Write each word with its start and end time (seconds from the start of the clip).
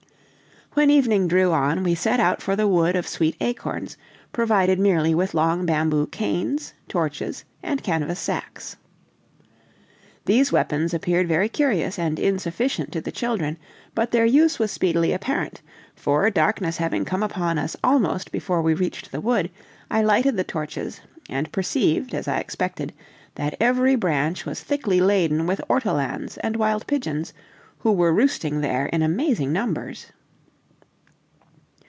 When 0.73 0.89
evening 0.89 1.27
drew 1.27 1.51
on, 1.51 1.83
we 1.83 1.95
set 1.95 2.21
out 2.21 2.41
for 2.41 2.55
the 2.55 2.65
wood 2.65 2.95
of 2.95 3.05
sweet 3.05 3.35
acorns, 3.41 3.97
provided 4.31 4.79
merely 4.79 5.13
with 5.13 5.33
long 5.33 5.65
bamboo 5.65 6.07
canes, 6.07 6.73
torches, 6.87 7.43
and 7.61 7.83
canvas 7.83 8.21
sacks. 8.21 8.77
These 10.27 10.53
weapons 10.53 10.93
appeared 10.93 11.27
very 11.27 11.49
curious 11.49 11.99
and 11.99 12.17
insufficient 12.17 12.93
to 12.93 13.01
the 13.01 13.11
children; 13.11 13.57
but 13.93 14.11
their 14.11 14.23
use 14.23 14.59
was 14.59 14.71
speedily 14.71 15.11
apparent; 15.11 15.61
for 15.93 16.29
darkness 16.29 16.77
having 16.77 17.03
come 17.03 17.21
upon 17.21 17.57
us 17.57 17.75
almost 17.83 18.31
before 18.31 18.61
we 18.61 18.73
reached 18.73 19.11
the 19.11 19.19
wood, 19.19 19.51
I 19.91 20.01
lighted 20.01 20.37
the 20.37 20.45
torches, 20.45 21.01
and 21.29 21.51
perceived, 21.51 22.13
as 22.15 22.29
I 22.29 22.37
expected, 22.39 22.93
that 23.35 23.57
every 23.59 23.97
branch 23.97 24.45
was 24.45 24.63
thickly 24.63 25.01
laden 25.01 25.47
with 25.47 25.59
ortolans 25.67 26.37
and 26.37 26.55
wild 26.55 26.87
pigeons, 26.87 27.33
who 27.79 27.91
were 27.91 28.13
roosting 28.13 28.61
there 28.61 28.85
in 28.85 29.01
amazing 29.01 29.51
numbers. 29.51 30.13